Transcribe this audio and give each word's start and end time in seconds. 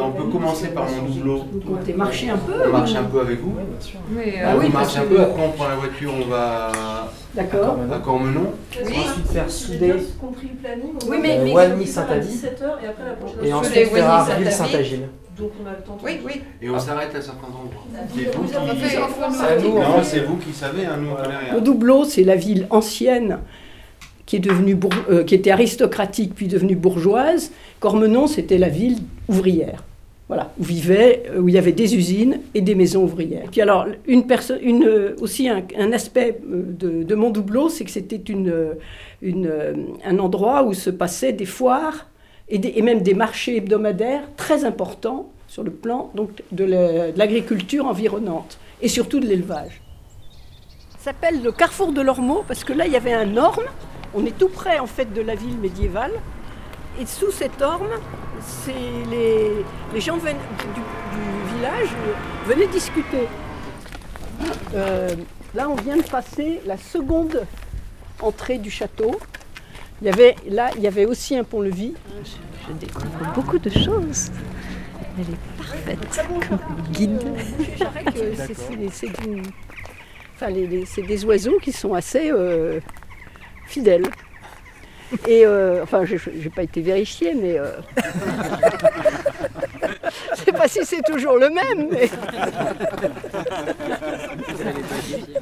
Ben, 0.00 0.06
on 0.06 0.12
peut 0.12 0.30
commencer 0.30 0.68
par 0.68 0.86
mon 0.88 1.02
doubleau. 1.08 1.44
Vous 1.52 1.60
comptez 1.60 1.92
marcher 1.92 2.30
un 2.30 2.38
peu 2.38 2.52
On 2.66 2.72
marche 2.72 2.94
un 2.94 3.04
peu 3.04 3.20
avec 3.20 3.40
vous. 3.40 3.54
Mais, 4.10 4.34
Ah 4.44 4.54
on 4.56 4.60
oui, 4.60 4.68
marche 4.72 4.96
un 4.96 5.02
que- 5.02 5.06
peu, 5.08 5.20
après 5.20 5.42
on 5.44 5.50
prend 5.52 5.68
la 5.68 5.74
voiture, 5.76 6.12
on 6.24 6.28
va 6.28 6.72
D'accord. 7.34 7.76
à 7.92 7.98
Cormenon. 7.98 8.52
Oui. 8.84 8.92
Ensuite 8.98 9.26
faire 9.28 9.50
souder 9.50 9.78
bien 9.92 9.96
compris 10.20 10.48
le 10.52 10.56
planning. 10.68 10.92
Oui, 11.08 11.16
mais- 11.20 11.38
euh, 11.38 11.44
mais- 11.44 11.52
Walmy 11.52 11.84
à 11.84 11.86
Saint-Adi 11.86 12.28
17h 12.28 12.78
et 12.82 12.86
après 12.88 13.04
la 13.04 13.12
prochaine. 13.12 13.38
et 13.44 13.48
Sur 13.48 13.56
ensuite 13.58 13.76
les 13.76 13.84
faire 13.86 14.10
Arville. 14.10 14.50
Saint-Agile. 14.52 15.08
Donc 15.38 15.52
on 15.62 15.66
a 15.66 15.70
le 15.70 15.76
temps 15.82 15.96
de 15.96 16.04
Oui, 16.04 16.20
oui. 16.24 16.42
Et 16.60 16.68
on 16.70 16.78
s'arrête 16.78 17.14
à 17.14 17.20
certains 17.22 17.46
endroits. 17.46 17.86
C'est 18.14 18.34
vous 18.36 18.44
qui... 18.46 18.98
enfants 18.98 20.02
C'est 20.02 20.20
vous 20.20 20.36
qui 20.36 20.52
savez, 20.52 20.84
hein, 20.86 20.96
nous 21.00 21.10
on 21.12 21.14
connaît 21.14 21.36
rien. 21.36 21.54
Le 21.54 21.60
Doubleau, 21.60 22.04
c'est 22.04 22.24
la 22.24 22.36
ville 22.36 22.66
ancienne 22.70 23.38
qui, 24.26 24.36
est 24.36 24.40
devenue 24.40 24.78
euh, 25.10 25.24
qui 25.24 25.34
était 25.34 25.50
aristocratique 25.50 26.34
puis 26.34 26.46
devenue 26.46 26.76
bourgeoise. 26.76 27.52
Cormenon, 27.80 28.26
c'était 28.26 28.58
la 28.58 28.68
ville 28.68 28.98
ouvrière. 29.28 29.82
Voilà, 30.30 30.52
où 30.60 30.62
vivaient, 30.62 31.24
euh, 31.30 31.40
où 31.40 31.48
il 31.48 31.54
y 31.56 31.58
avait 31.58 31.72
des 31.72 31.96
usines 31.96 32.38
et 32.54 32.60
des 32.60 32.76
maisons 32.76 33.02
ouvrières. 33.02 33.48
Puis 33.50 33.60
alors, 33.60 33.86
une 34.06 34.24
une, 34.62 34.84
euh, 34.84 35.16
aussi 35.20 35.48
un, 35.48 35.92
aspect 35.92 36.38
euh, 36.48 36.62
de, 36.82 37.02
de 37.02 37.14
mon 37.16 37.30
doubleau, 37.30 37.68
c'est 37.68 37.84
que 37.84 37.90
c'était 37.90 38.22
une, 38.32 38.54
un 40.04 40.18
endroit 40.20 40.62
où 40.62 40.72
se 40.72 40.90
passaient 40.90 41.32
des 41.32 41.46
foires 41.46 42.06
et, 42.48 42.80
même 42.80 43.02
des 43.02 43.14
marchés 43.14 43.56
hebdomadaires 43.56 44.22
très 44.36 44.64
importants 44.64 45.32
sur 45.48 45.64
le 45.64 45.72
plan 45.72 46.12
donc, 46.14 46.30
de 46.52 46.64
la- 46.64 47.10
de 47.10 47.18
l'agriculture 47.18 47.86
environnante 47.86 48.58
et 48.82 48.88
surtout 48.88 49.18
de 49.18 49.26
l'élevage 49.26 49.82
s'appelle 51.00 51.42
le 51.42 51.50
carrefour 51.50 51.92
de 51.92 52.02
l'Ormeau 52.02 52.44
parce 52.46 52.62
que 52.62 52.72
là 52.74 52.86
il 52.86 52.92
y 52.92 52.96
avait 52.96 53.14
un 53.14 53.36
orme. 53.36 53.64
On 54.14 54.24
est 54.26 54.36
tout 54.36 54.48
près 54.48 54.78
en 54.78 54.86
fait 54.86 55.12
de 55.14 55.22
la 55.22 55.34
ville 55.34 55.56
médiévale. 55.56 56.12
Et 57.00 57.06
sous 57.06 57.30
cet 57.30 57.62
orme, 57.62 57.88
les, 59.10 59.64
les 59.92 60.00
gens 60.00 60.16
du, 60.16 60.22
du 60.22 61.54
village 61.56 61.88
venaient 62.46 62.68
discuter. 62.68 63.28
Euh, 64.74 65.14
là, 65.54 65.68
on 65.68 65.74
vient 65.74 65.96
de 65.96 66.02
passer 66.02 66.60
la 66.66 66.76
seconde 66.76 67.46
entrée 68.20 68.58
du 68.58 68.70
château. 68.70 69.18
Il 70.00 70.06
y 70.06 70.10
avait, 70.10 70.36
là, 70.48 70.70
il 70.76 70.82
y 70.82 70.86
avait 70.86 71.04
aussi 71.04 71.36
un 71.36 71.44
pont-levis. 71.44 71.94
Je 72.66 72.72
découvre 72.74 73.32
beaucoup 73.34 73.58
de 73.58 73.70
choses. 73.70 74.30
Elle 75.18 75.34
est 75.34 75.38
parfaite 75.58 76.24
comme 76.48 76.82
guide. 76.92 77.20
C'est 80.86 81.02
des 81.02 81.24
oiseaux 81.24 81.58
qui 81.60 81.72
sont 81.72 81.92
assez 81.92 82.30
euh, 82.30 82.80
fidèles. 83.66 84.06
Et 85.26 85.44
euh, 85.44 85.82
enfin, 85.82 86.04
je 86.04 86.14
n'ai 86.14 86.50
pas 86.50 86.62
été 86.62 86.80
vérifiée, 86.82 87.34
mais 87.34 87.58
euh, 87.58 87.72
je 90.36 90.44
sais 90.44 90.52
pas 90.52 90.68
si 90.68 90.84
c'est 90.84 91.02
toujours 91.02 91.36
le 91.36 91.50
même. 91.50 91.88
Mais, 91.90 92.08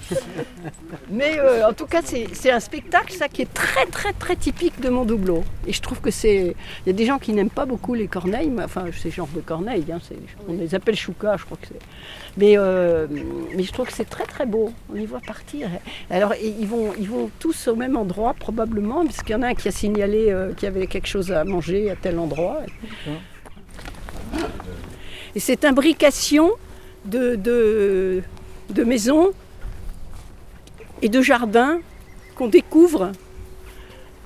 mais, 1.19 1.38
euh, 1.38 1.69
en 1.69 1.72
tout 1.72 1.86
cas, 1.86 2.02
c'est 2.02 2.50
un 2.50 2.61
spectacle 2.61 3.12
ça 3.12 3.28
qui 3.28 3.42
est 3.42 3.52
très 3.52 3.86
très 3.86 4.12
très 4.12 4.36
typique 4.36 4.80
de 4.80 4.88
mon 4.88 5.05
doubleau. 5.05 5.42
Et 5.66 5.72
je 5.72 5.83
trouve 5.83 6.00
que 6.00 6.12
c'est, 6.20 6.55
il 6.83 6.86
y 6.86 6.91
a 6.91 6.92
des 6.92 7.06
gens 7.11 7.19
qui 7.19 7.33
n'aiment 7.33 7.56
pas 7.62 7.66
beaucoup 7.66 7.94
les 7.94 8.06
corneilles, 8.06 8.50
mais, 8.50 8.62
enfin, 8.62 8.84
c'est 8.97 9.11
genre 9.11 9.28
de 9.34 9.41
corneilles. 9.41 9.84
hein, 9.92 9.98
on 10.48 10.52
les 10.52 10.74
appelle 10.77 10.94
chouka, 10.94 11.36
je 11.36 11.44
crois 11.44 11.58
que 11.61 11.66
c'est. 11.72 11.83
Mais, 12.36 12.55
euh, 12.56 13.08
mais 13.56 13.64
je 13.64 13.72
trouve 13.72 13.86
que 13.86 13.92
c'est 13.92 14.08
très 14.16 14.27
très 14.27 14.46
beau. 14.46 14.72
On 14.92 14.96
y 14.96 15.06
voit 15.06 15.20
partir. 15.34 15.69
Alors 16.08 16.34
ils, 16.41 16.69
vont, 16.69 16.92
ils 16.98 17.08
vont 17.08 17.30
tous 17.41 17.66
au 17.66 17.74
même 17.74 17.96
endroit 17.96 18.34
probablement, 18.34 19.05
parce 19.05 19.22
qu'il 19.22 19.33
y 19.33 19.34
en 19.34 19.42
a 19.42 19.48
un 19.48 19.55
qui 19.55 19.66
a 19.66 19.72
signalé 19.72 20.30
euh, 20.30 20.52
qu'il 20.55 20.64
y 20.64 20.72
avait 20.74 20.86
quelque 20.86 21.08
chose 21.08 21.33
à 21.33 21.42
manger 21.44 21.91
à 21.91 21.96
tel 21.96 22.19
endroit. 22.20 22.58
Et 25.34 25.41
cette 25.41 25.64
imbrication 25.64 26.52
de, 27.05 27.34
de 27.36 28.84
maisons 28.84 29.33
et 31.02 31.08
de 31.08 31.20
jardins 31.22 31.78
qu'on 32.36 32.48
découvre 32.48 33.12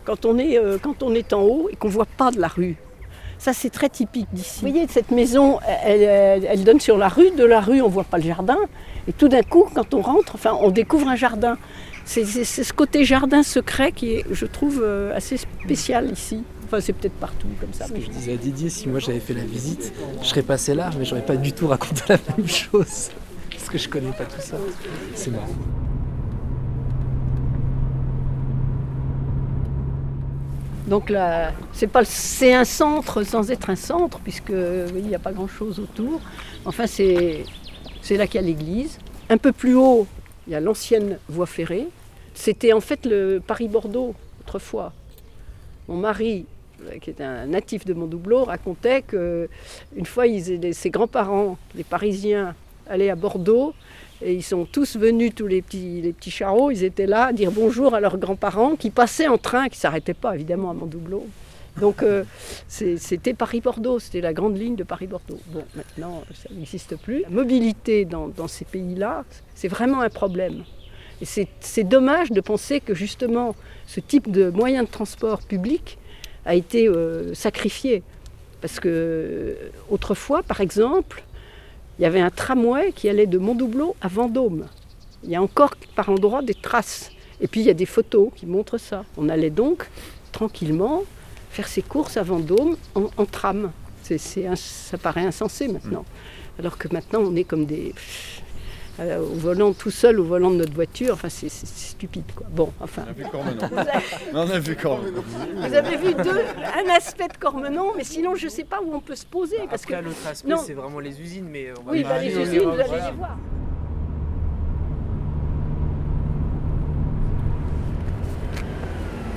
quand 0.05 0.25
on, 0.25 0.39
est, 0.39 0.59
euh, 0.59 0.79
quand 0.83 1.03
on 1.03 1.15
est 1.15 1.33
en 1.33 1.43
haut 1.43 1.69
et 1.71 1.77
qu'on 1.77 1.89
ne 1.89 1.93
voit 1.93 2.07
pas 2.17 2.31
de 2.31 2.41
la 2.41 2.49
rue. 2.49 2.77
Ça, 3.39 3.53
c'est 3.53 3.71
très 3.71 3.89
typique 3.89 4.29
d'ici. 4.33 4.61
Vous 4.65 4.71
voyez, 4.71 4.87
cette 4.89 5.11
maison, 5.11 5.59
elle, 5.85 6.03
elle- 6.03 6.45
elle 6.45 6.65
donne 6.65 6.79
sur 6.81 6.97
la 6.97 7.09
rue. 7.09 7.31
De 7.33 7.45
la 7.45 7.61
rue, 7.61 7.81
on 7.83 7.89
ne 7.89 7.93
voit 7.93 8.05
pas 8.05 8.19
le 8.19 8.25
jardin. 8.25 8.59
Et 9.09 9.13
tout 9.13 9.29
d'un 9.29 9.43
coup, 9.43 9.67
quand 9.75 9.95
on 9.95 10.01
rentre, 10.01 10.37
enfin, 10.37 10.57
on 10.61 10.71
découvre 10.71 11.09
un 11.09 11.17
jardin. 11.17 11.59
C'est 12.05 12.25
ce 12.45 12.73
côté 12.73 13.05
jardin 13.05 13.43
secret 13.43 13.91
qui 13.93 14.15
est, 14.15 14.25
je 14.31 14.47
trouve, 14.47 14.81
euh, 14.85 15.17
assez 15.17 15.37
spécial 15.37 16.11
ici. 16.13 16.43
Enfin, 16.67 16.81
c'est 16.81 16.93
peut-être 16.93 17.15
partout 17.15 17.47
comme 17.61 17.73
ça. 17.73 17.87
Ce 17.87 17.93
mais 17.93 18.01
que 18.01 18.07
je 18.07 18.11
disais 18.11 18.33
à 18.33 18.37
Didier, 18.37 18.71
si 18.71 18.89
moi 18.89 18.99
j'avais 19.01 19.21
fait 19.21 19.35
la 19.35 19.45
visite, 19.45 19.93
je 20.21 20.27
serais 20.27 20.43
passé 20.43 20.75
là, 20.75 20.91
mais 20.99 21.05
j'aurais 21.05 21.25
pas 21.25 21.37
du 21.37 21.53
tout 21.53 21.67
raconté 21.69 22.03
la 22.09 22.19
même 22.37 22.49
chose. 22.49 23.11
Parce 23.51 23.69
que 23.71 23.79
je 23.79 23.89
connais 23.89 24.11
pas 24.13 24.25
tout 24.25 24.41
ça. 24.41 24.57
C'est 25.15 25.31
marrant. 25.31 25.47
Donc 30.93 31.09
là, 31.09 31.55
c'est 31.73 31.87
pas, 31.87 32.05
c'est 32.05 32.53
un 32.53 32.67
centre 32.67 33.23
sans 33.23 33.51
être 33.51 33.71
un 33.71 33.77
centre, 33.77 34.19
puisque 34.19 34.53
il 34.53 35.07
n'y 35.07 35.15
a 35.15 35.19
pas 35.19 35.33
grand-chose 35.33 35.81
autour. 35.81 36.21
Enfin, 36.67 36.87
c'est, 36.87 37.45
là 38.11 38.27
qu'il 38.27 38.35
y 38.35 38.45
a 38.45 38.47
l'église. 38.47 38.99
Un 39.31 39.39
peu 39.39 39.53
plus 39.53 39.75
haut, 39.75 40.07
il 40.47 40.53
y 40.53 40.55
a 40.55 40.61
l'ancienne 40.61 41.19
voie 41.31 41.47
ferrée. 41.47 41.89
C'était 42.35 42.75
en 42.75 42.83
fait 42.83 43.07
le 43.07 43.41
Paris-Bordeaux 43.41 44.15
autrefois. 44.43 44.93
Mon 45.89 45.97
mari, 45.97 46.45
euh, 46.85 46.99
qui 46.99 47.09
est 47.09 47.23
un 47.23 47.47
natif 47.47 47.87
de 47.87 47.95
Mondoubleau, 47.95 48.45
racontait 48.45 49.01
que 49.01 49.49
une 49.97 50.05
fois, 50.05 50.25
ses 50.73 50.91
grands-parents, 50.91 51.57
les 51.75 51.85
Parisiens, 51.85 52.55
allaient 52.87 53.09
à 53.09 53.17
Bordeaux 53.17 53.73
et 54.25 54.35
ils 54.35 54.43
sont 54.43 54.65
tous 54.65 54.97
venus, 54.97 55.33
tous 55.35 55.47
les 55.47 55.63
petits, 55.63 56.01
les 56.01 56.13
petits 56.13 56.31
charros, 56.31 56.71
ils 56.71 56.85
étaient 56.85 57.07
là 57.07 57.33
dire 57.33 57.51
bonjour 57.51 57.95
à 57.95 58.01
leurs 58.01 58.19
grands-parents 58.19 58.77
qui 58.77 58.91
passaient 58.91 59.29
en 59.29 59.39
train, 59.39 59.69
qui 59.69 59.77
ne 59.77 59.81
s'arrêtaient 59.81 60.15
pas 60.15 60.35
évidemment 60.35 60.71
à 60.71 60.75
Mondoubleau. 60.75 61.27
Donc 61.81 62.03
euh, 62.03 62.25
c'était 62.69 63.35
Paris-Bordeaux, 63.35 63.99
c'était 63.99 64.21
la 64.21 64.33
grande 64.33 64.59
ligne 64.59 64.77
de 64.77 64.85
Paris-Bordeaux. 64.85 65.41
Bon, 65.49 65.65
maintenant, 65.75 66.23
ça 66.35 66.49
n'existe 66.55 66.97
plus. 66.97 67.23
La 67.23 67.31
mobilité 67.31 68.05
dans, 68.05 68.49
ces 68.49 68.65
pays-là, 68.65 69.25
c'est 69.55 69.69
vraiment 69.69 70.03
un 70.03 70.11
problème. 70.11 70.65
Et 71.21 71.25
c'est 71.25 71.49
c'est 71.61 71.85
dommage 71.85 72.31
de 72.31 72.41
penser 72.41 72.81
que 72.81 72.95
justement 72.95 73.55
ce 73.87 74.01
type 74.01 74.31
de 74.31 74.51
moyen 74.51 74.83
de 74.83 74.89
transport 74.89 75.41
public 75.43 75.99
a 76.45 76.55
été 76.55 76.89
euh, 76.89 77.33
sacrifié. 77.35 78.03
Parce 78.61 78.79
que 78.79 78.89
euh, 78.89 79.55
autrefois, 79.91 80.43
par 80.43 80.61
exemple, 80.61 81.23
il 81.99 82.03
y 82.03 82.05
avait 82.07 82.21
un 82.21 82.31
tramway 82.31 82.93
qui 82.93 83.09
allait 83.09 83.27
de 83.27 83.39
Mondoubleau 83.39 83.95
à 84.01 84.09
Vendôme. 84.09 84.67
Il 85.25 85.31
y 85.31 85.37
a 85.37 85.43
encore 85.43 85.75
par 85.95 86.09
endroits 86.09 86.43
des 86.43 86.55
traces. 86.55 87.11
Et 87.41 87.49
puis 87.49 87.61
il 87.61 87.67
y 87.67 87.71
a 87.71 87.75
des 87.75 87.87
photos 87.87 88.31
qui 88.35 88.47
montrent 88.47 88.79
ça. 88.79 89.05
On 89.17 89.29
allait 89.29 89.51
donc 89.51 89.89
tranquillement 90.33 91.03
faire 91.51 91.69
ses 91.69 91.83
courses 91.83 92.17
à 92.17 92.23
Vendôme 92.23 92.77
en, 92.95 93.27
tram. 93.27 93.71
Ins- 94.11 94.57
ça 94.57 94.99
paraît 94.99 95.25
insensé 95.27 95.69
maintenant. 95.69 96.05
Alors 96.59 96.79
que 96.79 96.89
maintenant 96.93 97.21
on 97.21 97.35
est 97.37 97.45
comme 97.45 97.67
des... 97.67 97.95
euh, 99.01 99.21
au 99.21 99.35
volant 99.35 99.73
tout 99.73 99.91
seul 99.91 100.21
au 100.21 100.25
volant 100.25 100.51
de 100.51 100.57
notre 100.57 100.75
voiture, 100.75 101.15
enfin 101.15 101.31
c'est, 101.31 101.49
stupide 101.51 102.25
quoi. 102.37 102.47
Bon, 102.51 102.73
enfin. 102.81 103.05
On 103.07 103.11
a 103.11 103.13
vu 103.13 103.25
Cormenon. 103.25 103.69
Vous 103.71 103.79
avez, 103.79 103.91
On 104.35 104.51
a 104.51 104.59
vu 104.59 104.77
Cormenon. 104.77 105.25
vous 105.57 105.75
avez 105.75 105.97
vu 105.97 106.15
deux, 106.15 106.41
un 106.41 106.95
aspect 106.95 107.29
de 107.29 107.37
Cormenon, 107.39 107.93
mais 107.97 108.05
sinon 108.05 108.35
je 108.35 108.45
ne 108.45 108.51
sais 108.51 108.65
pas 108.65 108.81
où 108.83 108.95
on 108.95 109.01
peut 109.01 109.17
se 109.17 109.25
poser. 109.25 109.57
Parce 109.71 109.87
que, 109.87 109.95
Après, 109.95 110.07
l'autre 110.07 110.27
aspect, 110.31 110.51
non. 110.51 110.59
c'est 110.59 110.75
vraiment 110.75 111.01
les 111.01 111.21
usines, 111.21 111.49
mais 111.51 111.71
on 111.81 111.85
va 111.85 111.93
oui, 111.93 112.03
pas 112.03 112.11
bah, 112.11 112.19
les 112.19 112.35
dans 112.35 112.41
usines, 112.43 112.61
vous 112.61 112.69
allez 112.71 112.85
voilà. 112.87 113.11
les 113.11 113.17
voir. 113.17 113.39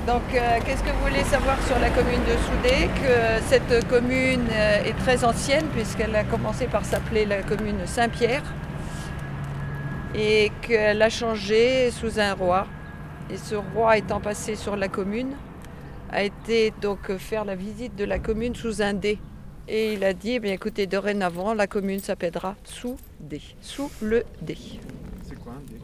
Donc, 0.05 0.21
euh, 0.35 0.59
qu'est-ce 0.63 0.83
que 0.83 0.89
vous 0.89 1.01
voulez 1.07 1.23
savoir 1.23 1.57
sur 1.65 1.79
la 1.79 1.89
commune 1.89 2.21
de 2.25 2.35
Soudé? 2.45 2.89
Que 3.01 3.41
cette 3.47 3.87
commune 3.87 4.45
euh, 4.51 4.83
est 4.83 4.95
très 4.99 5.23
ancienne 5.23 5.65
puisqu'elle 5.73 6.15
a 6.15 6.23
commencé 6.23 6.67
par 6.67 6.85
s'appeler 6.85 7.25
la 7.25 7.41
commune 7.41 7.77
Saint-Pierre 7.85 8.43
et 10.17 10.51
qu'elle 10.61 11.01
a 11.01 11.09
changé 11.09 11.91
sous 11.91 12.19
un 12.19 12.33
roi. 12.33 12.67
Et 13.29 13.37
ce 13.37 13.55
roi 13.55 13.97
étant 13.97 14.19
passé 14.19 14.55
sur 14.55 14.75
la 14.75 14.87
commune 14.87 15.33
a 16.11 16.23
été 16.23 16.71
donc 16.81 17.15
faire 17.17 17.43
la 17.43 17.55
visite 17.55 17.95
de 17.95 18.05
la 18.05 18.19
commune 18.19 18.55
sous 18.55 18.81
un 18.81 18.93
dé. 18.93 19.17
Et 19.67 19.93
il 19.93 20.03
a 20.03 20.13
dit, 20.13 20.33
eh 20.33 20.39
bien, 20.39 20.53
écoutez, 20.53 20.85
dorénavant, 20.85 21.55
la 21.55 21.65
commune 21.65 21.99
s'appellera 21.99 22.55
sous 22.63 22.97
dé, 23.19 23.41
sous 23.61 23.89
le 24.01 24.23
dé. 24.41 24.55
C'est 25.27 25.39
quoi 25.39 25.53
un 25.53 25.71
dé? 25.71 25.79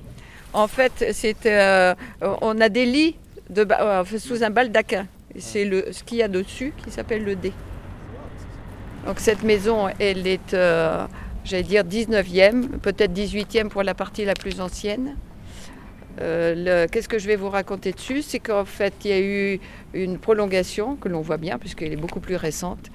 En 0.54 0.68
fait, 0.68 1.12
c'est, 1.14 1.46
euh, 1.48 1.96
on 2.22 2.62
a 2.62 2.70
des 2.70 2.86
lits 2.86 3.16
de, 3.50 3.66
euh, 3.72 4.04
sous 4.20 4.44
un 4.44 4.52
baldaquin. 4.52 5.08
Et 5.34 5.42
C'est 5.42 5.66
le, 5.66 5.92
ce 5.92 6.04
qu'il 6.04 6.20
y 6.20 6.24
a 6.24 6.28
dessus 6.28 6.74
qui 6.84 6.92
s'appelle 6.92 7.24
le 7.24 7.36
dé. 7.36 7.52
Donc 9.06 9.20
cette 9.20 9.42
maison, 9.42 9.90
elle 9.98 10.28
est, 10.28 10.54
euh, 10.54 11.08
j'allais 11.44 11.64
dire, 11.64 11.84
19e, 11.84 12.80
peut-être 12.80 13.14
18e 13.14 13.70
pour 13.70 13.84
la 13.84 13.94
partie 13.94 14.26
la 14.26 14.34
plus 14.34 14.62
ancienne. 14.62 15.16
Euh, 16.20 16.88
Qu'est-ce 16.92 17.08
que 17.10 17.20
je 17.20 17.28
vais 17.28 17.36
vous 17.36 17.50
raconter 17.50 17.92
dessus? 17.92 18.22
C'est 18.22 18.40
qu'en 18.40 18.66
fait, 18.66 18.94
il 19.06 19.12
y 19.12 19.14
a 19.14 19.20
eu 19.20 19.60
une 19.94 20.18
prolongation, 20.18 20.96
que 20.96 21.10
l'on 21.10 21.22
voit 21.22 21.38
bien, 21.38 21.58
puisqu'elle 21.58 21.94
est 21.94 21.98
beaucoup 21.98 22.20
plus 22.20 22.36
récente. 22.36 22.90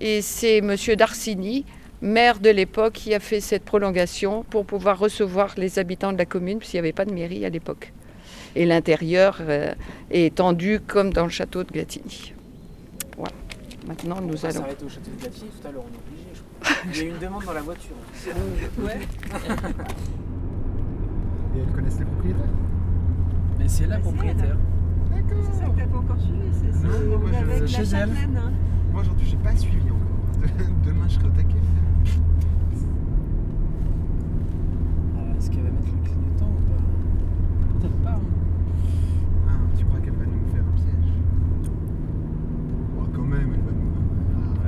Et 0.00 0.22
c'est 0.22 0.60
Monsieur 0.60 0.96
Darcini, 0.96 1.64
maire 2.00 2.38
de 2.40 2.50
l'époque, 2.50 2.94
qui 2.94 3.14
a 3.14 3.20
fait 3.20 3.40
cette 3.40 3.64
prolongation 3.64 4.44
pour 4.50 4.66
pouvoir 4.66 4.98
recevoir 4.98 5.54
les 5.56 5.78
habitants 5.78 6.12
de 6.12 6.18
la 6.18 6.26
commune, 6.26 6.58
puisqu'il 6.58 6.76
n'y 6.76 6.80
avait 6.80 6.92
pas 6.92 7.04
de 7.04 7.12
mairie 7.12 7.44
à 7.44 7.50
l'époque. 7.50 7.92
Et 8.54 8.64
l'intérieur 8.64 9.38
euh, 9.40 9.72
est 10.10 10.26
étendu 10.26 10.80
comme 10.80 11.12
dans 11.12 11.24
le 11.24 11.30
château 11.30 11.62
de 11.62 11.70
Glatigny. 11.70 12.32
Maintenant, 13.86 14.20
nous 14.20 14.32
On 14.34 14.36
va 14.36 14.48
allons. 14.48 14.60
s'arrêter 14.60 14.84
au 14.84 14.88
château 14.88 15.10
de 15.12 15.20
Glatigny 15.20 15.50
tout 15.50 15.68
à 15.68 15.70
l'heure, 15.72 15.84
on 15.84 15.92
est 15.94 15.98
obligé, 16.06 16.28
je 16.34 16.40
crois. 16.42 16.76
Il 16.92 16.96
y 16.96 17.00
a 17.00 17.04
eu 17.04 17.08
une 17.10 17.18
demande 17.18 17.44
dans 17.44 17.52
la 17.52 17.62
voiture. 17.62 17.94
Et 21.54 21.58
elles 21.60 21.72
connaissent 21.72 21.98
les 22.00 22.04
propriétaires 22.04 22.44
Mais 23.58 23.68
c'est 23.68 23.86
la 23.86 23.98
propriétaire. 23.98 24.56
C'est 25.42 25.54
ça 25.58 25.66
que 25.66 25.76
t'as 25.78 25.86
pas 25.86 25.98
encore 25.98 26.20
suivi, 26.20 26.40
c'est 26.52 26.72
Non, 26.86 26.90
non, 27.10 27.18
moi, 27.18 27.30
je- 27.32 27.36
avec 27.36 27.66
chez 27.68 27.84
la 27.84 27.98
elle. 28.00 28.10
hein. 28.36 28.52
Moi 28.92 29.00
aujourd'hui 29.02 29.26
j'ai 29.26 29.36
pas 29.36 29.56
suivi 29.56 29.90
encore. 29.90 30.42
Demain 30.84 31.06
je 31.08 31.14
serai 31.14 31.26
au 31.26 31.30
taquet. 31.30 31.56
Euh, 35.16 35.36
Est-ce 35.38 35.50
qu'elle 35.50 35.62
va 35.62 35.70
mettre 35.70 35.86
le 35.86 35.98
clignotant 36.08 36.46
ou 36.50 36.60
pas 36.70 36.82
Peut-être 37.80 37.96
pas. 38.02 38.10
hein. 38.10 38.20
Ah, 39.48 39.52
tu 39.78 39.84
crois 39.86 40.00
qu'elle 40.00 40.14
va 40.14 40.24
nous 40.26 40.46
faire 40.52 40.60
un 40.62 40.72
piège 40.74 41.12
Oh, 42.98 43.06
quand 43.14 43.22
même, 43.22 43.54
elle 43.54 43.62
va 43.62 43.72
nous. 43.72 43.92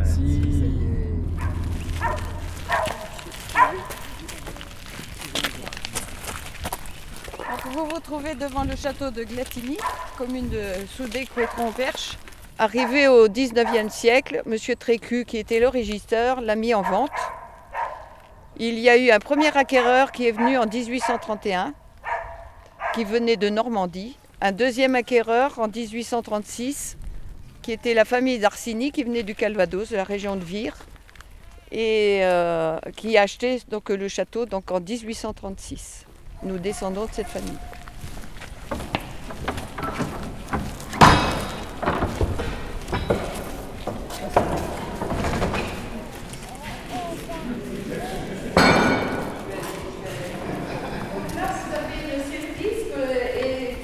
Ah, 0.00 0.04
Si. 0.04 0.42
Ça 0.42 0.66
y 0.66 0.84
est. 0.84 1.18
Trouvez 8.08 8.34
devant 8.34 8.64
le 8.64 8.74
château 8.74 9.10
de 9.10 9.22
Glatigny, 9.22 9.76
commune 10.16 10.48
de 10.48 10.62
Soudé-Couétron-Perche. 10.96 12.16
Arrivé 12.58 13.06
au 13.06 13.28
19e 13.28 13.90
siècle, 13.90 14.42
M. 14.46 14.56
Trécu, 14.78 15.26
qui 15.26 15.36
était 15.36 15.60
le 15.60 15.68
régisseur, 15.68 16.40
l'a 16.40 16.56
mis 16.56 16.72
en 16.72 16.80
vente. 16.80 17.10
Il 18.56 18.78
y 18.78 18.88
a 18.88 18.96
eu 18.96 19.10
un 19.10 19.18
premier 19.18 19.54
acquéreur 19.54 20.10
qui 20.10 20.26
est 20.26 20.32
venu 20.32 20.56
en 20.56 20.64
1831, 20.64 21.74
qui 22.94 23.04
venait 23.04 23.36
de 23.36 23.50
Normandie. 23.50 24.16
Un 24.40 24.52
deuxième 24.52 24.94
acquéreur 24.94 25.58
en 25.58 25.68
1836, 25.68 26.96
qui 27.60 27.72
était 27.72 27.92
la 27.92 28.06
famille 28.06 28.38
d'Arsini, 28.38 28.90
qui 28.90 29.04
venait 29.04 29.22
du 29.22 29.34
Calvados, 29.34 29.90
de 29.90 29.96
la 29.96 30.04
région 30.04 30.36
de 30.36 30.44
Vire, 30.44 30.78
et 31.70 32.20
euh, 32.22 32.78
qui 32.96 33.18
a 33.18 33.22
acheté 33.22 33.60
donc, 33.68 33.90
le 33.90 34.08
château 34.08 34.46
donc, 34.46 34.70
en 34.70 34.80
1836. 34.80 36.06
Nous 36.44 36.58
descendons 36.58 37.04
de 37.04 37.12
cette 37.12 37.28
famille. 37.28 37.58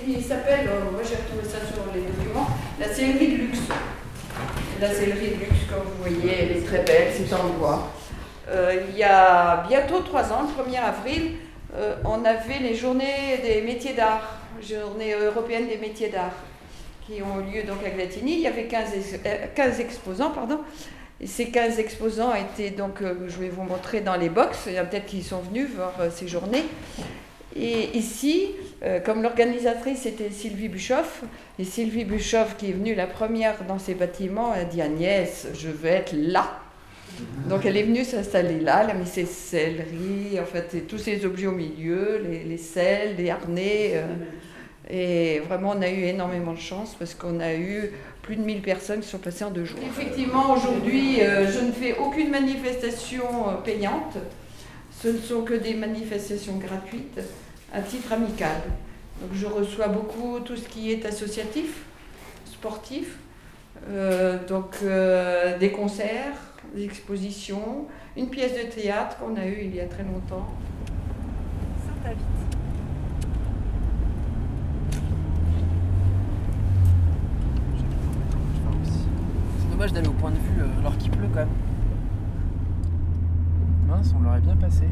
qui 0.05 0.23
s'appelle, 0.23 0.69
euh, 0.69 0.91
moi 0.91 1.03
j'ai 1.03 1.17
retrouvé 1.17 1.45
ça 1.45 1.59
sur 1.67 1.85
les 1.95 2.01
documents, 2.01 2.49
la 2.81 2.89
sellerie 2.89 3.29
de 3.29 3.37
luxe. 3.43 3.59
La 4.81 4.89
sellerie 4.93 5.29
de 5.29 5.41
luxe, 5.41 5.65
comme 5.69 5.85
vous 5.85 6.03
voyez, 6.03 6.63
elle 6.95 7.59
bois. 7.59 7.91
Euh, 8.49 8.75
il 8.91 8.97
y 8.97 9.03
a 9.03 9.65
bientôt 9.69 10.01
trois 10.01 10.33
ans, 10.33 10.43
le 10.43 10.63
1er 10.73 10.81
avril, 10.83 11.33
euh, 11.77 11.97
on 12.05 12.25
avait 12.25 12.59
les 12.61 12.75
journées 12.75 13.39
des 13.43 13.63
métiers 13.63 13.95
d'art, 13.95 14.39
journée 14.63 15.15
européenne 15.15 15.67
des 15.67 15.79
métiers 15.79 16.09
d'art, 16.09 16.35
qui 17.07 17.23
ont 17.23 17.39
lieu 17.39 17.63
donc 17.63 17.79
à 17.85 17.91
Glatigny. 17.91 18.35
Il 18.35 18.41
y 18.41 18.47
avait 18.47 18.65
15, 18.65 18.89
ex- 18.95 19.21
euh, 19.27 19.47
15 19.55 19.81
exposants, 19.81 20.31
pardon. 20.31 20.61
Ces 21.25 21.47
15 21.51 21.79
exposants 21.79 22.33
étaient 22.35 22.71
donc, 22.71 22.99
je 23.01 23.39
vais 23.39 23.49
vous 23.49 23.63
montrer 23.63 24.01
dans 24.01 24.17
les 24.17 24.29
box, 24.29 24.65
il 24.67 24.75
y 24.75 24.79
a 24.79 24.85
peut-être 24.85 25.07
qui 25.07 25.23
sont 25.23 25.39
venus 25.41 25.69
voir 25.75 25.93
ces 26.13 26.29
journées. 26.29 26.65
Et 27.57 27.97
ici, 27.97 28.51
comme 29.07 29.23
l'organisatrice 29.23 30.07
était 30.07 30.31
Sylvie 30.31 30.69
Bischoff, 30.69 31.23
et 31.59 31.65
Sylvie 31.65 32.05
Bischoff 32.05 32.57
qui 32.57 32.71
est 32.71 32.73
venue 32.73 32.97
la 32.97 33.07
première 33.07 33.63
dans 33.67 33.79
ces 33.79 33.95
bâtiments, 33.95 34.51
a 34.51 34.65
dit 34.65 34.83
Agnès, 34.83 35.47
je 35.55 35.69
veux 35.69 35.89
être 35.89 36.13
là. 36.15 36.59
Donc 37.49 37.67
elle 37.67 37.77
est 37.77 37.83
venue 37.83 38.05
s'installer 38.05 38.61
là, 38.61 38.83
elle 38.85 38.91
a 38.91 38.95
mis 38.95 39.07
ses 39.07 39.27
selleries, 39.27 40.39
en 40.41 40.47
fait, 40.47 40.87
tous 40.89 40.99
ces 40.99 41.25
objets 41.27 41.47
au 41.47 41.53
milieu, 41.53 42.21
les, 42.23 42.45
les 42.45 42.59
selles, 42.59 43.17
les 43.17 43.31
harnais. 43.31 43.93
euh, 43.95 44.07
et 44.89 45.41
vraiment, 45.41 45.73
on 45.77 45.83
a 45.83 45.89
eu 45.89 46.03
énormément 46.05 46.53
de 46.53 46.59
chance 46.59 46.95
parce 46.99 47.15
qu'on 47.15 47.41
a 47.41 47.55
eu 47.55 47.91
plus 48.23 48.37
de 48.37 48.43
1000 48.43 48.61
personnes 48.61 49.01
qui 49.01 49.09
sont 49.09 49.19
passées 49.19 49.45
en 49.45 49.51
deux 49.51 49.65
jours. 49.65 49.79
Effectivement, 49.83 50.53
aujourd'hui, 50.53 51.21
euh, 51.23 51.51
je 51.51 51.61
ne 51.61 51.73
fais 51.73 51.97
aucune 51.99 52.31
manifestation 52.31 53.25
euh, 53.49 53.55
payante. 53.65 54.17
Ce 55.03 55.09
ne 55.09 55.19
sont 55.19 55.43
que 55.43 55.55
des 55.55 55.75
manifestations 55.75 56.57
gratuites 56.57 57.21
à 57.73 57.81
titre 57.81 58.13
amical. 58.13 58.63
Donc 59.21 59.31
je 59.35 59.47
reçois 59.47 59.89
beaucoup 59.89 60.41
tout 60.41 60.57
ce 60.57 60.69
qui 60.69 60.93
est 60.93 61.05
associatif, 61.07 61.83
sportif, 62.47 63.17
donc 64.49 64.77
des 65.61 65.71
concerts, 65.71 66.54
des 66.75 66.85
expositions, 66.85 67.87
une 68.17 68.29
pièce 68.29 68.53
de 68.53 68.71
théâtre 68.71 69.17
qu'on 69.19 69.37
a 69.37 69.47
eue 69.47 69.63
il 69.65 69.75
y 69.75 69.81
a 69.81 69.87
très 69.87 70.03
longtemps. 70.05 70.49
C'est 79.59 79.71
dommage 79.71 79.93
d'aller 79.93 80.09
au 80.09 80.13
point 80.13 80.31
de 80.31 80.37
vue 80.37 80.61
euh, 80.63 80.79
alors 80.81 80.97
qu'il 80.97 81.11
pleut 81.11 81.29
quand 81.33 81.41
même. 81.41 81.49
Mince, 83.89 84.15
on 84.19 84.23
l'aurait 84.23 84.41
bien 84.41 84.57
passé. 84.57 84.85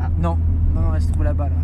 Ah. 0.00 0.08
Non, 0.18 0.38
non, 0.74 0.80
non, 0.82 0.94
elle 0.94 1.02
se 1.02 1.10
trouve 1.12 1.24
là-bas, 1.24 1.48
là. 1.48 1.54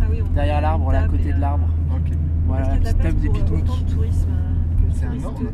Ah 0.00 0.04
oui, 0.10 0.18
on 0.22 0.32
Derrière 0.34 0.60
l'arbre, 0.60 0.92
là, 0.92 1.02
à 1.02 1.08
côté 1.08 1.24
de 1.32 1.36
euh, 1.36 1.38
l'arbre. 1.38 1.68
Ok. 1.90 2.12
Voilà, 2.46 2.68
la 2.68 2.76
petite 2.92 2.98
table 2.98 3.20
de 3.20 3.28
place 3.28 3.32
pour, 3.32 3.36
euh, 3.36 3.42
pique-nique. 3.44 3.64
autant 3.70 3.76
de 3.84 3.90
tourisme 3.92 4.28
euh, 4.30 4.86
que 4.90 4.94
C'est 4.98 5.04
un 5.04 5.08
touristes 5.08 5.26
ordre 5.26 5.40
que- 5.40 5.44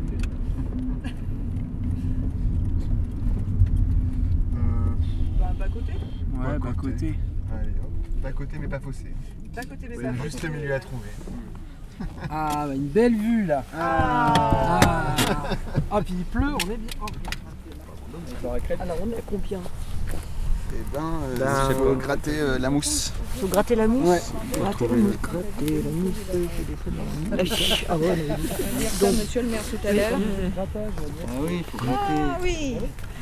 Euh, 4.55 4.95
Bah, 5.39 5.53
bas 5.59 5.64
côté. 5.75 5.93
Ouais, 5.93 6.45
Bas 6.45 6.57
bah 6.59 6.73
côté. 6.75 6.91
côté. 6.91 7.15
allez 7.53 7.69
hop. 7.71 8.21
Bas 8.23 8.31
côté 8.31 8.57
mais 8.59 8.67
pas 8.67 8.79
faussé. 8.79 9.13
Bas 9.55 9.61
côté, 9.63 9.87
mais 9.89 9.95
pas 9.95 10.13
juste 10.23 10.43
le 10.43 10.49
milieu 10.49 10.73
à 10.73 10.79
trouver. 10.79 11.09
Ah, 12.29 12.65
bah 12.67 12.75
une 12.75 12.87
belle 12.87 13.15
vue 13.15 13.45
là. 13.45 13.63
Ah. 13.73 14.33
Ah, 14.37 15.15
Ah, 15.91 16.01
puis 16.01 16.13
il 16.17 16.25
pleut, 16.25 16.53
on 16.53 16.69
est 16.71 16.77
bien. 16.77 16.89
Oh, 17.01 18.47
Alors 18.79 18.97
on 19.03 19.11
est 19.11 19.17
à 19.17 19.21
combien? 19.25 19.59
Et 20.73 20.77
ben, 20.93 21.21
euh, 21.39 21.67
il 21.69 21.75
faut 21.75 21.85
euh, 21.85 21.95
gratter 21.95 22.37
euh, 22.39 22.57
la 22.57 22.69
mousse. 22.69 23.13
Il 23.35 23.41
faut 23.41 23.47
gratter 23.47 23.75
la 23.75 23.87
mousse? 23.87 24.09
Ouais. 24.09 24.21
Gratter 24.59 24.87
la 24.89 24.95
mousse, 24.97 25.15
gratter 25.21 25.83
la 25.83 25.91
mousse, 25.91 26.15
j'ai 26.33 26.63
des 26.65 26.73
trucs 26.73 26.95
dans 26.95 27.37
la 27.37 27.43
mousse. 27.43 27.85
Ah 27.87 27.97
ouais, 27.97 28.15
mais- 28.17 28.79
dire 28.79 28.89
ça, 28.91 29.11
monsieur 29.11 29.41
le 29.43 29.49
maire, 29.49 29.61
tout 29.69 29.87
à 29.87 29.91
l'heure. 29.93 30.19
Ah 30.57 30.69
oui, 31.41 31.57
il 31.59 31.63
faut 31.63 31.77
gratter. 31.77 32.13
Ah 32.19 32.37
oui 32.41 32.77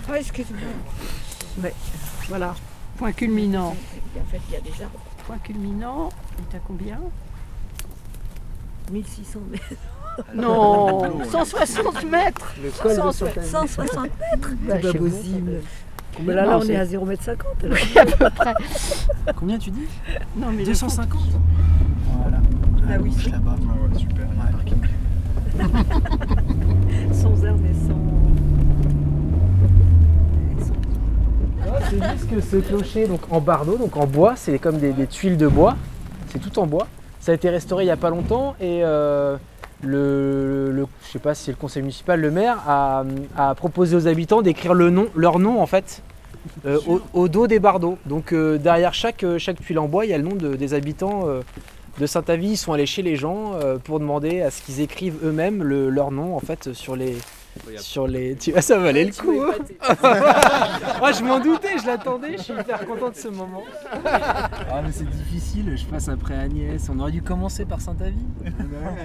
Ah, 0.10 0.18
excuse-moi. 0.20 0.60
Voilà. 2.30 2.56
Point 2.98 3.12
culminant. 3.12 3.76
En 4.20 4.26
fait, 4.32 4.40
il 4.50 4.54
y 4.54 4.58
a 4.58 4.62
des 4.62 4.84
arbres. 4.84 5.00
Point 5.26 5.38
culminant, 5.40 6.10
il 6.38 6.54
est 6.54 6.58
à 6.58 6.62
combien 6.66 7.00
1600 8.92 9.40
mètres. 9.52 9.64
Non 10.36 11.24
160 11.24 12.04
mètres 12.06 12.54
Le 12.64 12.70
col 12.70 12.92
de 12.92 12.96
160 12.98 13.44
160 13.44 14.04
mètres 14.04 14.50
C'est 14.70 14.82
pas 14.94 15.00
possible. 15.00 15.62
Mais 16.22 16.36
là, 16.36 16.44
Non, 16.44 16.50
là 16.52 16.60
on 16.62 16.70
est 16.70 16.76
à 16.76 16.86
0,50 16.86 17.30
m. 17.64 17.72
Oui, 17.72 17.98
à 17.98 18.06
peu 18.06 18.30
près. 18.30 18.54
Combien 19.36 19.58
tu 19.58 19.72
dis? 19.72 19.88
Non, 20.38 20.52
mais 20.52 20.60
le 20.60 20.66
250 20.66 21.20
Voilà. 22.22 22.38
Ah 22.88 22.98
oui, 23.02 23.12
là-bas. 23.32 23.56
Ah 23.58 23.92
ouais, 23.92 24.00
super. 24.00 24.28
Sans 27.14 27.44
herbes 27.44 27.66
et 27.66 27.88
sans. 27.88 28.23
C'est 32.00 32.36
que 32.36 32.42
ce 32.42 32.56
clocher, 32.58 33.08
donc 33.08 33.22
en 33.30 33.40
bardeau, 33.40 33.78
donc 33.78 33.96
en 33.98 34.06
bois, 34.08 34.34
c'est 34.36 34.60
comme 34.60 34.78
des, 34.78 34.94
tuiles 35.08 35.38
de 35.38 35.48
bois. 35.48 35.76
C'est 36.30 36.40
tout 36.40 36.58
en 36.60 36.66
bois. 36.66 36.88
Ça 37.20 37.32
a 37.32 37.36
été 37.36 37.50
restauré 37.50 37.84
il 37.84 37.88
n'y 37.88 37.92
a 37.92 37.98
pas 37.98 38.10
longtemps 38.10 38.56
et 38.60 38.82
euh, 38.84 39.38
le, 39.82 40.86
je 41.06 41.12
sais 41.12 41.20
pas 41.20 41.34
si 41.36 41.46
c'est 41.46 41.52
le 41.52 41.58
conseil 41.58 41.82
municipal, 41.84 42.20
le 42.20 42.32
maire 42.32 42.58
a, 42.68 43.56
proposé 43.56 43.96
aux 43.96 44.08
habitants 44.08 44.42
d'écrire 44.42 44.74
le 44.74 44.90
nom, 44.90 45.08
leur 45.16 45.40
nom 45.40 45.62
en 45.62 45.66
fait, 45.68 46.02
euh, 46.66 46.80
au, 47.14 47.28
dos 47.30 47.48
des 47.48 47.60
bardeaux. 47.60 47.98
Donc 48.06 48.34
euh, 48.34 48.58
derrière 48.58 48.94
chaque, 48.94 49.24
chaque 49.38 49.62
tuile 49.62 49.80
en 49.80 49.88
bois, 49.88 50.06
il 50.06 50.12
y 50.12 50.14
a 50.14 50.18
le 50.18 50.24
nom 50.24 50.36
de- 50.36 50.56
des 50.56 50.74
habitants 50.74 51.26
de 52.00 52.06
Saint-Avy. 52.06 52.50
Ils 52.52 52.58
sont 52.58 52.74
allés 52.74 52.86
chez 52.86 53.04
les 53.04 53.16
gens 53.16 53.54
pour 53.86 54.00
demander 54.00 54.42
à 54.42 54.52
ce 54.52 54.62
qu'ils 54.62 54.82
écrivent 54.82 55.18
eux-mêmes 55.24 55.64
le- 55.64 55.90
leur 55.90 56.12
nom 56.12 56.36
en 56.36 56.40
fait 56.40 56.74
sur 56.74 56.96
les, 56.98 57.16
sur 57.78 58.08
les. 58.08 58.36
Tu... 58.36 58.54
Ah, 58.56 58.62
ça 58.62 58.78
valait 58.78 59.06
le 59.06 59.12
coup. 59.12 59.34
Moi, 61.00 61.12
je 61.12 61.24
m'en 61.24 61.40
doutais, 61.40 61.78
je 61.82 61.88
l'attendais. 61.88 62.38
Je 62.38 62.44
suis 62.44 62.54
hyper 62.54 62.86
content 62.86 63.10
de 63.10 63.16
ce 63.16 63.28
moment. 63.30 63.64
Ah, 64.06 64.82
mais 64.84 64.92
c'est 64.92 65.10
difficile. 65.10 65.76
Je 65.76 65.86
passe 65.86 66.08
après 66.10 66.36
Agnès. 66.38 66.90
On 66.94 67.00
aurait 67.00 67.12
dû 67.12 67.22
commencer 67.22 67.66
par 67.66 67.82
Saint-Avis. 67.82 68.26
Ah, 68.46 68.50
ouais, 68.50 69.04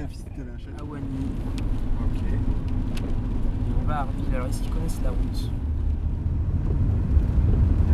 ah, 0.79 0.83
Ok. 0.83 2.23
On 3.81 3.89
va 3.89 3.95
à 3.95 4.01
Arville. 4.01 4.25
Alors, 4.35 4.47
est-ce 4.49 4.61
qu'ils 4.61 4.71
connaissent 4.71 5.01
la 5.03 5.11
route? 5.11 5.51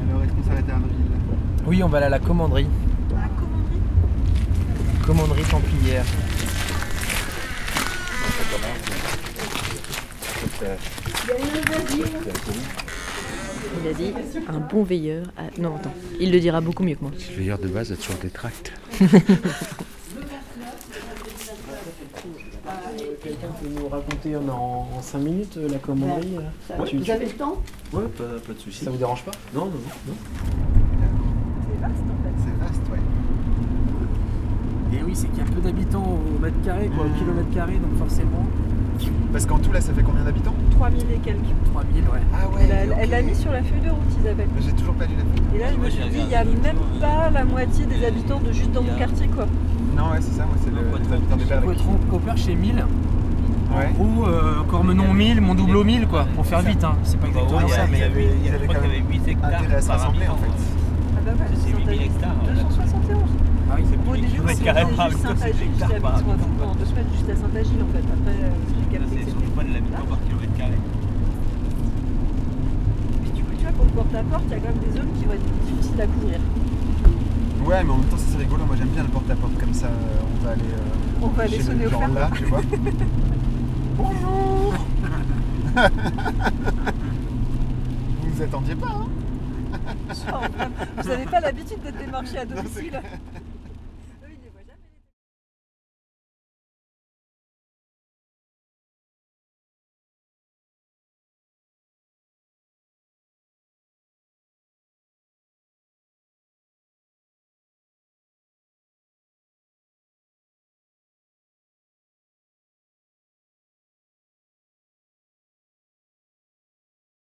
Alors, 0.08 0.23
est-ce 0.25 0.32
qu'on 0.32 0.42
s'arrête 0.42 0.68
à 0.68 0.73
Arville 0.75 0.88
Oui, 1.66 1.82
on 1.82 1.88
va 1.88 1.99
aller 1.99 2.06
à 2.06 2.11
la 2.11 2.18
commanderie. 2.18 2.66
La 3.11 3.28
commanderie? 3.28 3.80
Commanderie 5.06 5.44
templière. 5.44 6.04
Il 13.83 13.88
a 13.88 13.92
dit 13.92 14.12
un 14.49 14.59
bon 14.61 14.83
veilleur. 14.83 15.26
a- 15.37 15.61
Non, 15.61 15.76
attends, 15.76 15.92
il 16.21 16.30
le 16.33 16.40
dira 16.40 16.61
beaucoup 16.61 16.83
mieux 16.83 16.94
que 16.94 17.02
moi. 17.02 17.11
Le 17.30 17.37
veilleur 17.37 17.59
de 17.59 17.68
base 17.68 17.92
a 17.92 17.97
toujours 17.97 18.16
des 18.23 18.30
tracts. 18.30 18.73
Quelqu'un 23.23 23.49
peut 23.61 23.68
nous 23.78 23.88
raconter 23.88 24.37
en, 24.37 24.87
5 25.02 25.18
minutes 25.18 25.56
euh, 25.59 25.68
la 25.68 25.78
commanderie 25.78 26.37
euh 26.38 26.75
Vous 26.78 26.85
tu- 27.02 27.11
avez 27.11 27.26
le 27.26 27.33
temps 27.33 27.61
Ouais, 27.92 28.04
pas, 28.16 28.25
pas 28.47 28.52
de 28.52 28.59
soucis. 28.59 28.85
Ça 28.85 28.90
vous 28.90 28.97
dérange 28.97 29.23
pas? 29.25 29.33
Non, 29.54 29.66
non, 29.66 29.73
non. 30.06 30.14
C'est 31.68 31.80
vaste 31.80 31.94
en 32.04 32.23
fait. 32.23 32.35
C'est 32.38 32.56
vaste, 32.64 32.80
ouais. 32.92 32.99
Et 34.99 35.02
oui, 35.02 35.12
c'est 35.14 35.28
qu'il 35.28 35.38
y 35.38 35.42
a 35.42 35.44
peu 35.44 35.61
d'habitants 35.61 36.18
au 36.37 36.38
mètre 36.40 36.61
carré, 36.64 36.88
quoi, 36.94 37.04
au 37.06 37.18
kilomètre 37.18 37.50
carré, 37.54 37.75
donc 37.75 37.99
forcément 37.99 38.47
Parce 39.32 39.46
qu'en 39.46 39.58
tout, 39.58 39.72
là, 39.72 39.80
ça 39.80 39.92
fait 39.92 40.02
combien 40.02 40.22
d'habitants 40.24 40.54
3000 40.78 41.02
et 41.12 41.18
quelques. 41.18 41.38
3000, 41.72 42.02
ouais. 42.04 42.20
Ah 42.32 42.38
Elle 42.60 42.72
a- 42.92 42.96
Elle 43.02 43.10
l'a 43.10 43.22
mis 43.22 43.34
sur 43.34 43.50
la 43.50 43.62
feuille 43.62 43.80
de 43.80 43.90
route, 43.90 44.12
Isabelle. 44.20 44.46
J'ai 44.60 44.72
toujours 44.72 44.94
pas 44.94 45.06
lu 45.06 45.12
la 45.18 45.24
feuille. 45.24 45.56
Et 45.56 45.58
là, 45.58 45.66
je 45.72 45.78
me 45.84 45.90
suis 45.90 46.04
dit, 46.10 46.18
il 46.20 46.26
n'y 46.26 46.34
a 46.34 46.44
même 46.44 46.76
pas 47.00 47.30
la 47.30 47.44
moitié 47.44 47.84
des 47.86 48.04
habitants 48.06 48.40
de 48.40 48.52
juste 48.52 48.70
dans 48.72 48.82
mon 48.82 48.94
quartier, 48.96 49.26
quoi. 49.28 49.46
Non, 49.96 50.10
ouais, 50.10 50.18
c'est 50.20 50.32
ça, 50.32 50.44
moi, 50.46 50.54
c'est 50.62 50.70
le, 50.70 50.78
les 50.78 51.12
habitants 51.12 51.36
des 51.36 52.18
perche 52.24 52.44
chez 52.44 52.54
1000. 52.54 52.76
Ouais. 52.76 53.86
En 53.88 53.90
gros, 53.92 54.26
euh, 54.28 54.62
Cormenon 54.68 55.12
1000, 55.12 55.40
mon 55.40 55.54
double 55.54 55.84
1000, 55.84 56.06
quoi. 56.06 56.26
Pour 56.36 56.46
faire 56.46 56.60
vite, 56.62 56.84
hein. 56.84 56.94
C'est 57.02 57.18
pas 57.18 57.26
exactement 57.28 57.58
ouais, 57.58 57.68
ça, 57.68 57.84
il 57.86 57.92
mais. 57.92 57.98
y 57.98 58.02
avait, 58.02 58.28
ils 58.44 58.54
avaient 58.54 58.66
quand 58.66 58.80
même 58.80 58.90
8 59.10 59.28
hectares. 59.28 59.50
intérêt 59.60 59.74
à 59.76 59.80
se 59.80 59.90
rassembler, 59.90 60.28
en 60.28 60.36
fait. 60.36 60.46
Ah 61.16 61.20
bah 61.26 61.32
ouais, 61.32 61.46
C'est 61.54 61.70
8000 61.70 61.84
Saint-Agile. 61.86 62.02
hectares. 62.02 62.34
271. 62.54 63.18
Ah 63.71 63.76
oui, 63.78 63.85
C'est 63.88 63.97
par 64.04 64.14
juste 64.16 64.66
habitant, 64.68 65.09
c'est 65.11 65.16
Saint-Agile, 65.18 65.83
habitant. 65.83 66.37
pendant 66.59 66.75
deux 66.75 66.85
semaines 66.85 67.06
juste 67.12 67.30
à 67.30 67.37
Saint-Agile 67.37 67.83
en 67.83 67.87
fait. 67.92 68.04
Après, 68.04 68.37
euh, 68.44 68.50
j'ai 68.68 68.85
capté 68.99 69.16
que 69.16 69.21
C'est 69.25 69.30
sur 69.30 69.35
c'était 69.35 69.44
le 69.47 69.50
point 69.52 69.64
de 69.64 69.73
l'habitant 69.75 70.04
par 70.09 70.18
kilomètre 70.25 70.56
carré. 70.56 70.78
Puis 73.23 73.30
du 73.33 73.42
coup, 73.42 73.54
tu 73.56 73.62
vois, 73.62 73.73
pour 73.73 73.85
le 73.87 73.90
porte-à-porte, 73.92 74.44
il 74.47 74.50
y 74.50 74.54
a 74.54 74.59
quand 74.61 74.68
même 74.68 74.78
des 74.85 74.92
zones 74.99 75.12
qui 75.18 75.25
vont 75.25 75.33
être 75.33 75.50
difficiles 75.66 76.00
à 76.00 76.06
couvrir. 76.06 76.38
Ouais, 77.64 77.83
mais 77.85 77.90
en 77.90 77.97
même 77.97 78.06
temps, 78.06 78.16
ça, 78.18 78.25
c'est 78.30 78.38
rigolo. 78.38 78.64
Moi, 78.66 78.76
j'aime 78.76 78.88
bien 78.88 79.02
le 79.02 79.09
porte-à-porte 79.09 79.59
comme 79.59 79.73
ça. 79.75 79.87
euh, 79.87 80.21
On 80.23 80.44
va 80.44 80.50
aller. 80.52 80.62
euh, 80.62 81.23
On 81.23 81.28
va 81.28 81.42
aller 81.44 81.61
sonner 81.62 81.87
au 81.87 81.90
genre 81.90 82.09
là, 82.09 82.30
tu 82.37 82.44
vois. 82.44 82.61
Bonjour 83.97 84.75
Vous 88.23 88.30
vous 88.30 88.42
attendiez 88.42 88.75
pas, 88.75 88.88
hein 88.88 89.09
Vous 91.02 91.09
n'avez 91.09 91.25
pas 91.25 91.40
l'habitude 91.40 91.80
d'être 91.83 91.99
démarché 91.99 92.38
à 92.38 92.42
c'est 92.42 92.54
domicile. 92.54 93.00